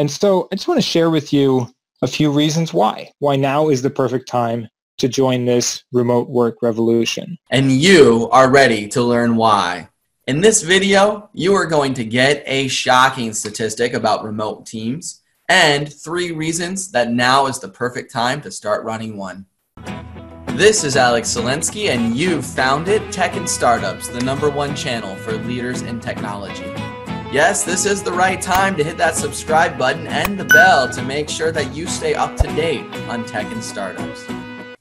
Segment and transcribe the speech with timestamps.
[0.00, 1.68] And so I just want to share with you
[2.00, 3.12] a few reasons why.
[3.18, 7.36] Why now is the perfect time to join this remote work revolution.
[7.50, 9.90] And you are ready to learn why.
[10.26, 15.92] In this video, you are going to get a shocking statistic about remote teams and
[15.92, 19.44] three reasons that now is the perfect time to start running one.
[20.46, 25.14] This is Alex Salinsky, and you've found it Tech and Startups, the number one channel
[25.16, 26.72] for leaders in technology.
[27.32, 31.00] Yes, this is the right time to hit that subscribe button and the bell to
[31.00, 34.26] make sure that you stay up to date on tech and startups.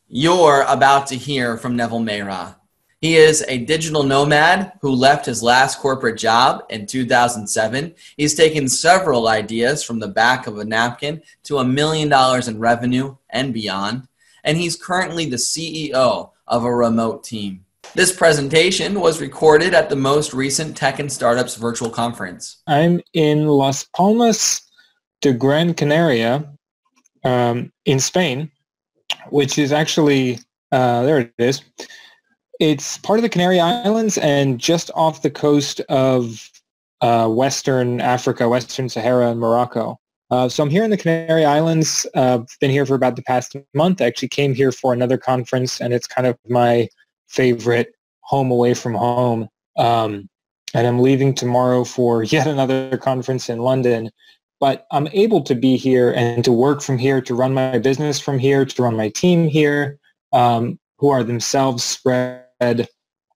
[0.08, 2.56] You're about to hear from Neville Mehra.
[3.02, 7.94] He is a digital nomad who left his last corporate job in 2007.
[8.18, 12.58] He's taken several ideas from the back of a napkin to a million dollars in
[12.58, 14.08] revenue and beyond.
[14.44, 17.66] And he's currently the CEO of a remote team.
[17.96, 22.62] This presentation was recorded at the most recent Tech and Startups virtual conference.
[22.68, 24.62] I'm in Las Palmas
[25.22, 26.48] de Gran Canaria
[27.24, 28.52] um, in Spain,
[29.32, 30.40] which is actually,
[30.72, 31.64] uh, there it is.
[32.60, 36.48] It's part of the Canary Islands and just off the coast of
[37.02, 39.98] uh, Western Africa, Western Sahara and Morocco.
[40.30, 42.06] Uh, so I'm here in the Canary Islands.
[42.14, 44.00] Uh, been here for about the past month.
[44.00, 46.88] I actually came here for another conference, and it's kind of my
[47.30, 49.48] favorite home away from home.
[49.78, 50.30] Um,
[50.74, 54.12] and I'm leaving tomorrow for yet another conference in London.
[54.60, 58.20] But I'm able to be here and to work from here, to run my business
[58.20, 59.98] from here, to run my team here,
[60.34, 62.90] um, who are themselves spread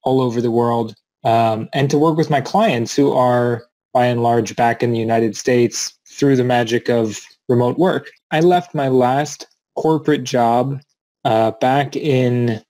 [0.03, 3.63] all over the world, um, and to work with my clients who are
[3.93, 8.11] by and large back in the United States through the magic of remote work.
[8.31, 9.47] I left my last
[9.77, 10.81] corporate job
[11.23, 12.61] uh, back in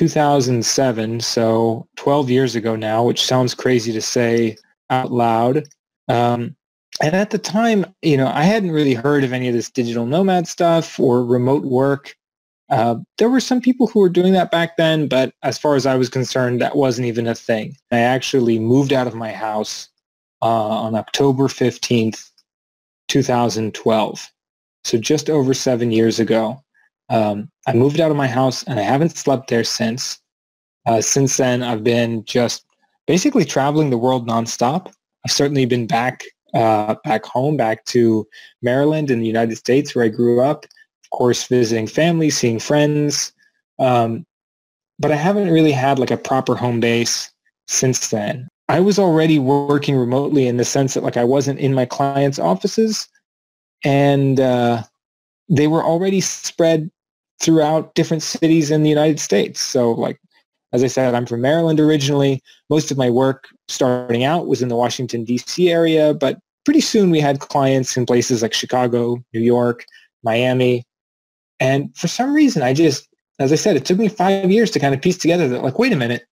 [0.00, 4.56] 2007, so 12 years ago now, which sounds crazy to say
[4.88, 5.68] out loud.
[6.08, 6.56] Um,
[7.02, 10.06] and at the time, you know, I hadn't really heard of any of this digital
[10.06, 12.16] nomad stuff or remote work.
[12.70, 15.84] Uh, there were some people who were doing that back then, but as far as
[15.84, 17.76] I was concerned, that wasn't even a thing.
[17.92, 19.90] I actually moved out of my house
[20.40, 22.26] uh, on October 15th,
[23.08, 24.30] 2012.
[24.84, 26.64] So just over seven years ago.
[27.10, 30.20] Um, I moved out of my house and I haven't slept there since.
[30.86, 32.64] Uh, since then, I've been just
[33.06, 34.92] basically traveling the world nonstop.
[35.24, 36.22] I've certainly been back
[36.54, 38.26] uh, back home, back to
[38.62, 40.64] Maryland in the United States where I grew up.
[40.64, 43.32] Of course, visiting family, seeing friends.
[43.78, 44.26] Um,
[44.98, 47.30] but I haven't really had like a proper home base
[47.66, 48.48] since then.
[48.68, 52.38] I was already working remotely in the sense that like I wasn't in my clients'
[52.38, 53.08] offices,
[53.84, 54.84] and uh,
[55.48, 56.90] they were already spread
[57.40, 59.60] throughout different cities in the United States.
[59.60, 60.20] So like,
[60.72, 62.42] as I said, I'm from Maryland originally.
[62.68, 65.68] Most of my work starting out was in the Washington, D.C.
[65.70, 69.84] area, but pretty soon we had clients in places like Chicago, New York,
[70.22, 70.84] Miami.
[71.58, 73.08] And for some reason, I just,
[73.38, 75.78] as I said, it took me five years to kind of piece together that like,
[75.78, 76.24] wait a minute,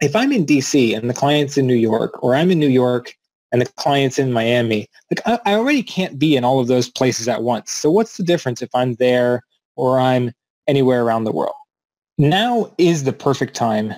[0.00, 3.14] if I'm in DC and the client's in New York, or I'm in New York
[3.52, 6.88] and the client's in Miami, like I, I already can't be in all of those
[6.88, 7.70] places at once.
[7.70, 9.42] So what's the difference if I'm there
[9.76, 10.32] or I'm
[10.66, 11.54] anywhere around the world.
[12.18, 13.94] Now is the perfect time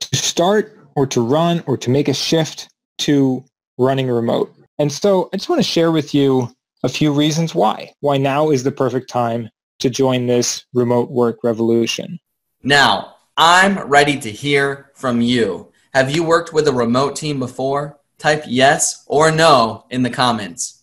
[0.00, 2.68] to start or to run or to make a shift
[2.98, 3.44] to
[3.78, 4.54] running remote.
[4.78, 6.48] And so I just want to share with you
[6.82, 7.92] a few reasons why.
[8.00, 9.50] Why now is the perfect time
[9.80, 12.18] to join this remote work revolution.
[12.62, 15.72] Now, I'm ready to hear from you.
[15.94, 17.98] Have you worked with a remote team before?
[18.18, 20.77] Type yes or no in the comments.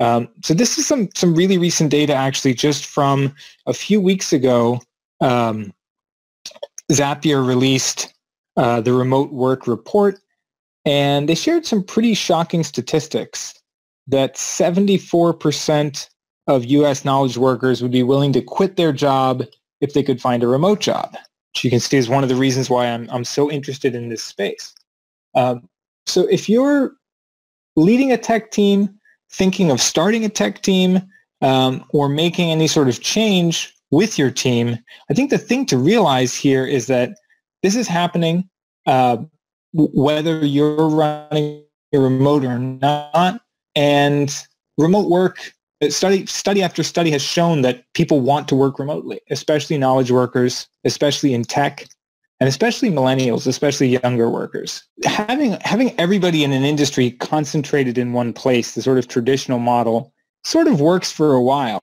[0.00, 3.34] Um, so this is some some really recent data, actually, just from
[3.66, 4.80] a few weeks ago.
[5.20, 5.72] Um,
[6.92, 8.14] Zapier released
[8.56, 10.20] uh, the remote work report,
[10.84, 13.54] and they shared some pretty shocking statistics
[14.06, 16.08] that 74%
[16.46, 17.04] of U.S.
[17.04, 19.44] knowledge workers would be willing to quit their job
[19.80, 21.12] if they could find a remote job,
[21.52, 24.08] which you can see is one of the reasons why I'm, I'm so interested in
[24.08, 24.74] this space.
[25.34, 25.68] Um,
[26.06, 26.92] so if you're
[27.76, 28.97] leading a tech team
[29.30, 31.00] thinking of starting a tech team
[31.42, 34.78] um, or making any sort of change with your team,
[35.10, 37.12] I think the thing to realize here is that
[37.62, 38.48] this is happening
[38.86, 39.18] uh,
[39.72, 43.40] whether you're running remote or not.
[43.74, 44.34] And
[44.76, 45.52] remote work,
[45.82, 50.10] uh, study, study after study has shown that people want to work remotely, especially knowledge
[50.10, 51.86] workers, especially in tech
[52.40, 54.82] and especially millennials, especially younger workers.
[55.04, 60.12] Having having everybody in an industry concentrated in one place, the sort of traditional model,
[60.44, 61.80] sort of works for a while.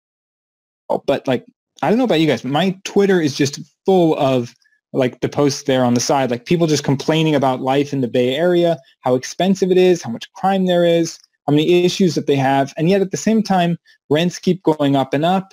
[1.05, 1.45] But like,
[1.81, 4.53] I don't know about you guys, but my Twitter is just full of
[4.93, 8.07] like the posts there on the side, like people just complaining about life in the
[8.07, 12.27] Bay Area, how expensive it is, how much crime there is, how many issues that
[12.27, 13.77] they have, and yet at the same time,
[14.09, 15.51] rents keep going up and up.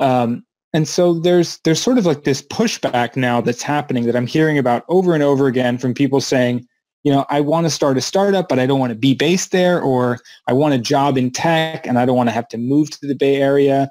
[0.00, 4.26] Um, and so there's there's sort of like this pushback now that's happening that I'm
[4.26, 6.66] hearing about over and over again from people saying,
[7.04, 9.52] you know, I want to start a startup, but I don't want to be based
[9.52, 10.18] there, or
[10.48, 13.06] I want a job in tech and I don't want to have to move to
[13.06, 13.88] the Bay Area.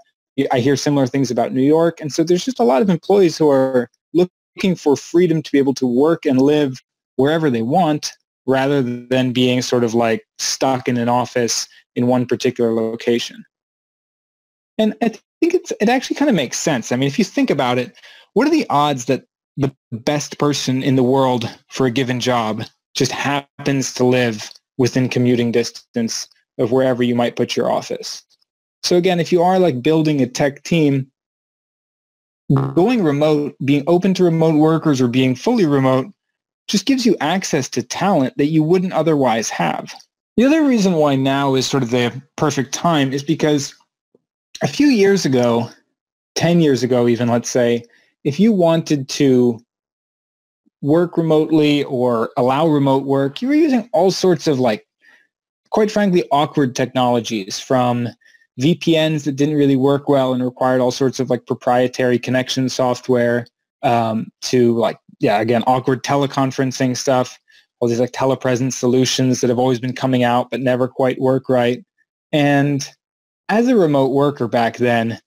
[0.51, 2.01] I hear similar things about New York.
[2.01, 5.59] And so there's just a lot of employees who are looking for freedom to be
[5.59, 6.81] able to work and live
[7.15, 8.11] wherever they want
[8.45, 13.45] rather than being sort of like stuck in an office in one particular location.
[14.77, 14.95] And
[15.43, 16.91] think it's, it actually kind of makes sense.
[16.91, 17.93] I mean, if you think about it,
[18.33, 19.25] what are the odds that
[19.57, 22.63] the best person in the world for a given job
[22.95, 28.23] just happens to live within commuting distance of wherever you might put your office?
[28.83, 31.11] So again, if you are like building a tech team,
[32.73, 36.07] going remote, being open to remote workers or being fully remote
[36.69, 39.93] just gives you access to talent that you wouldn't otherwise have.
[40.37, 43.75] The other reason why now is sort of the perfect time is because
[44.63, 45.69] a few years ago,
[46.35, 47.83] 10 years ago even, let's say,
[48.23, 49.59] if you wanted to
[50.81, 54.87] work remotely or allow remote work, you were using all sorts of like,
[55.69, 58.07] quite frankly, awkward technologies from
[58.59, 63.45] VPNs that didn't really work well and required all sorts of like proprietary connection software
[63.81, 67.37] um, to like, yeah, again, awkward teleconferencing stuff,
[67.79, 71.49] all these like telepresence solutions that have always been coming out but never quite work
[71.49, 71.83] right.
[72.31, 72.87] And
[73.53, 75.19] as a remote worker back then,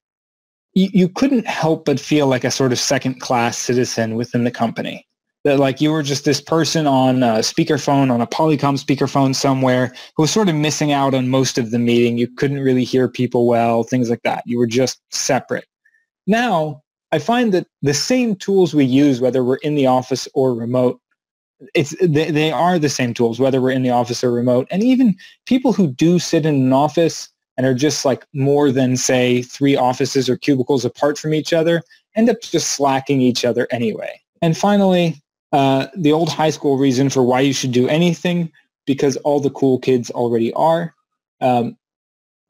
[0.75, 4.50] you, you couldn't help but feel like a sort of second class citizen within the
[4.50, 5.06] company
[5.44, 9.94] that like you were just this person on a speakerphone on a Polycom speakerphone somewhere
[10.17, 12.19] who was sort of missing out on most of the meeting.
[12.19, 14.43] You couldn't really hear people well, things like that.
[14.44, 15.67] You were just separate.
[16.26, 16.82] Now,
[17.12, 21.00] I find that the same tools we use, whether we're in the office or remote,
[21.76, 24.67] it's they, they are the same tools, whether we're in the office or remote.
[24.73, 25.14] And even
[25.46, 29.76] people who do sit in an office and are just like more than say three
[29.76, 31.82] offices or cubicles apart from each other
[32.14, 34.20] end up just slacking each other anyway.
[34.42, 35.22] And finally,
[35.52, 38.50] uh, the old high school reason for why you should do anything
[38.86, 40.94] because all the cool kids already are.
[41.40, 41.76] Um,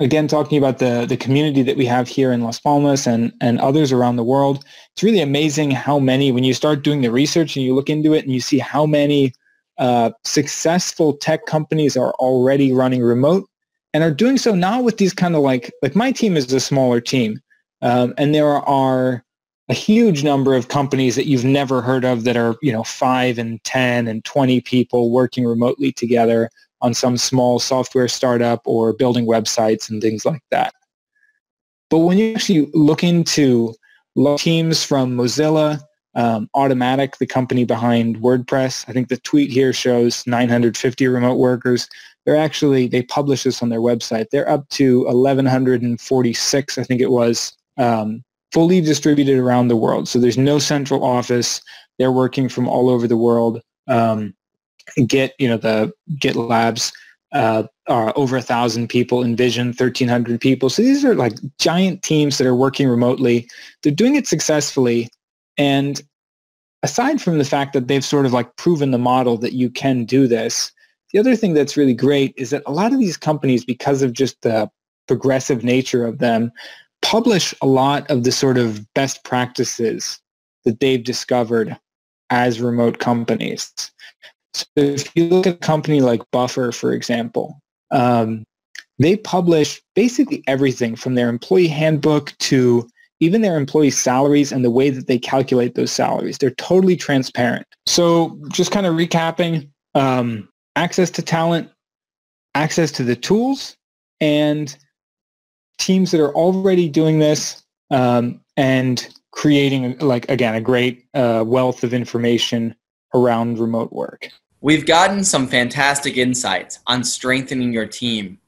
[0.00, 3.58] again, talking about the, the community that we have here in Las Palmas and, and
[3.60, 7.56] others around the world, it's really amazing how many, when you start doing the research
[7.56, 9.32] and you look into it and you see how many
[9.78, 13.48] uh, successful tech companies are already running remote
[13.96, 16.60] and are doing so not with these kind of like, like my team is a
[16.60, 17.40] smaller team.
[17.80, 19.24] Um, and there are
[19.70, 23.38] a huge number of companies that you've never heard of that are, you know, five
[23.38, 26.50] and 10 and 20 people working remotely together
[26.82, 30.74] on some small software startup or building websites and things like that.
[31.88, 33.74] But when you actually look into
[34.36, 35.80] teams from Mozilla,
[36.14, 41.88] um, Automattic, the company behind WordPress, I think the tweet here shows 950 remote workers.
[42.26, 44.26] They're actually, they publish this on their website.
[44.30, 50.08] They're up to 1,146, I think it was, um, fully distributed around the world.
[50.08, 51.60] So there's no central office.
[51.98, 53.62] They're working from all over the world.
[53.86, 54.34] Um,
[55.06, 56.92] Git, you know, the Git labs
[57.32, 59.22] uh, are over a thousand people.
[59.22, 60.68] InVision, 1,300 people.
[60.68, 63.48] So these are like giant teams that are working remotely.
[63.82, 65.08] They're doing it successfully.
[65.58, 66.00] And
[66.82, 70.04] aside from the fact that they've sort of like proven the model that you can
[70.04, 70.72] do this,
[71.12, 74.12] the other thing that's really great is that a lot of these companies, because of
[74.12, 74.68] just the
[75.06, 76.50] progressive nature of them,
[77.02, 80.20] publish a lot of the sort of best practices
[80.64, 81.76] that they've discovered
[82.30, 83.72] as remote companies.
[84.54, 87.60] So if you look at a company like Buffer, for example,
[87.90, 88.44] um,
[88.98, 92.88] they publish basically everything from their employee handbook to
[93.20, 96.38] even their employee salaries and the way that they calculate those salaries.
[96.38, 97.66] They're totally transparent.
[97.86, 101.70] So just kind of recapping, um, access to talent,
[102.54, 103.76] access to the tools,
[104.20, 104.76] and
[105.78, 111.84] teams that are already doing this um, and creating like again a great uh, wealth
[111.84, 112.74] of information
[113.14, 114.28] around remote work.
[114.60, 118.38] We've gotten some fantastic insights on strengthening your team.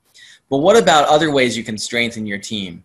[0.51, 2.83] But what about other ways you can strengthen your team?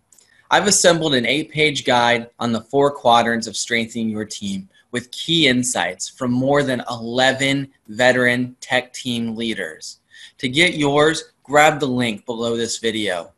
[0.52, 5.48] I've assembled an eight-page guide on the four quadrants of strengthening your team with key
[5.48, 10.00] insights from more than 11 veteran tech team leaders.
[10.38, 13.34] To get yours, grab the link below this video.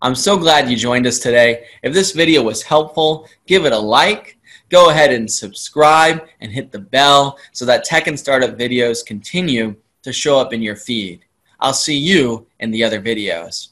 [0.00, 1.66] I'm so glad you joined us today.
[1.82, 4.38] If this video was helpful, give it a like.
[4.70, 9.76] Go ahead and subscribe and hit the bell so that tech and startup videos continue
[10.02, 11.26] to show up in your feed.
[11.60, 13.71] I'll see you in the other videos.